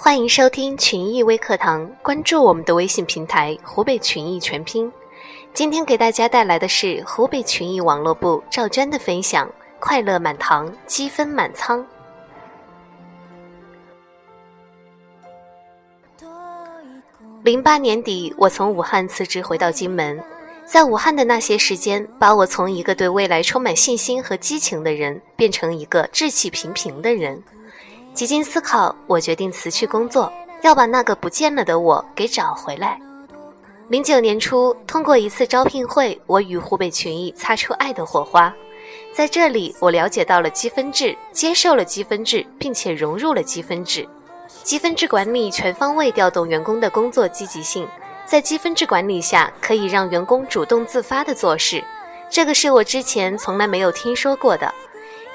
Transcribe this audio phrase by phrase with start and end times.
[0.00, 4.90] 欢迎收听群益微课堂，关注我们的微信平台“湖北群益全拼”。
[5.52, 9.50] 今天给大家带来的是湖北群益网络部赵娟的分享：
[9.80, 11.84] 快乐满堂，积分满仓。
[17.42, 20.22] 零八年底，我从武汉辞职回到荆门，
[20.64, 27.42] 在武汉的那些时间，把我从一个对未来充满信心和激情的人，变成一个志气平平的人。
[28.18, 30.28] 几经思考，我决定辞去工作，
[30.62, 33.00] 要把那个不见了的我给找回来。
[33.86, 38.52] 零九年初，通过一次招聘会，我与湖北群益擦出爱的火花。
[39.14, 44.04] 在这里，我了解到了积分制，接受了积分制，并且融入了积分制。
[44.64, 47.86] 积分制管理全方位调动员工的工作积极性，
[48.26, 51.84] 在积分制管理下，可以让员工主动自发地做事，
[52.28, 54.74] 这个是我之前从来没有听说过的。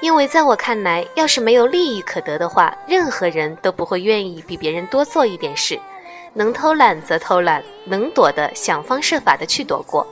[0.04, 5.80] 因为在我看来，要是没有利益可得的话，任何人都不会愿意比别人多做一点事。
[6.34, 10.06] 能偷懒则偷懒，能躲的想方设法的去躲过。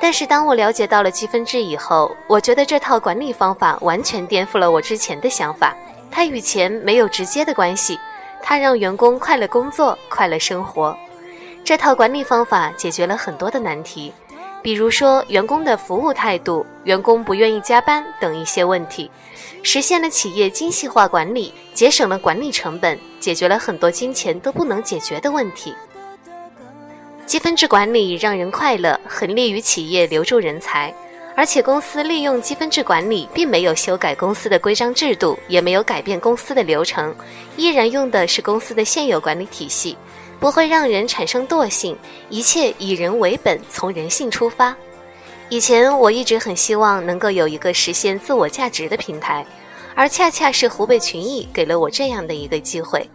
[0.00, 5.76] 但是当我了解到了积分制以后，我觉得这套管理方法完全颠覆了我之前的想法。
[6.10, 8.00] 它与钱没有直接的关系，
[8.42, 10.96] 它让员工快乐工作、快乐生活。
[11.62, 14.10] 这套管理方法解决了很多的难题。
[14.62, 19.10] 比如说，员工的服务态度、员工不愿意加班等一些问题，
[19.62, 25.74] 实现了企业精细化管理，节省了管理成本，解决了很多金钱都不能解决的问题。
[27.24, 30.92] 积分制管理让人快乐，很利于企业留住人才，
[31.38, 37.14] 而且公司利用积分制管理，并没有修改公司的规章制度，也没有改变公司的流程，
[37.56, 39.96] 依然用的是公司的现有管理体系。
[40.40, 41.96] 不会让人产生惰性，
[42.28, 44.74] 一切以人为本，从人性出发。
[45.48, 49.46] 以前我一直很希望能够有一个实现自我价值的平台，
[49.94, 53.08] 而恰恰是湖北群益给了我这样的一个机会，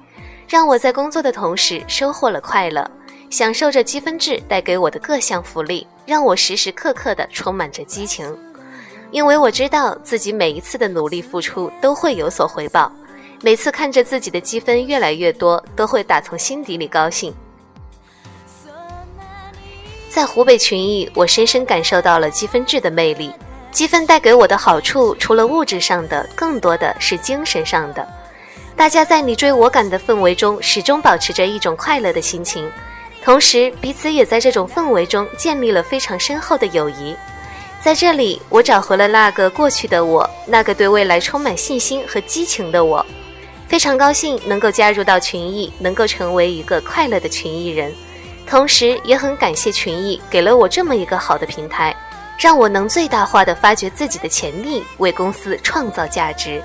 [0.48, 2.90] 让我在工作的同时收获了快乐，
[3.34, 8.32] 享受着积分制带给我的各项福利，让我时时刻刻的充满着激情。
[9.10, 12.92] 因为我知道自己每一次的努力付出都会有所回报。
[13.42, 17.34] 每次看着自己的积分越来越多，都会打从心底里高兴。
[20.12, 23.34] 在湖北群益，我深深感受到了积分制的魅力。
[23.72, 28.08] 积分带给我的好处，除了物质上的，更多的是精神上的。
[28.76, 32.72] 大家在你追我赶的氛围中，始终保持着一种快乐的心情，
[33.24, 37.16] 同时彼此也在这种氛围中建立了非常深厚的友谊。
[37.82, 43.06] 在这里，我找回了那个过去的我，那个对未来充满信心和激情的我。
[43.68, 47.94] 非常高兴能够加入到群艺，能够成为一个快乐的群艺人，
[48.46, 51.96] 同时也很感谢群艺给了我这么一个好的平台，
[52.38, 56.62] 让我能最大化的发掘自己的潜力，为公司创造价值。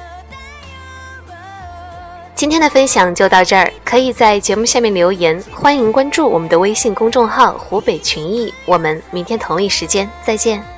[2.38, 10.77] 今天的分享就到这儿，可以在节目下面留言，欢迎关注我们的微信公众号“湖北群艺”，我们明天同一时间再见。